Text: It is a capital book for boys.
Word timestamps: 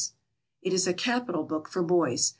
It 0.63 0.73
is 0.73 0.87
a 0.87 0.95
capital 0.95 1.43
book 1.43 1.69
for 1.69 1.83
boys. 1.83 2.23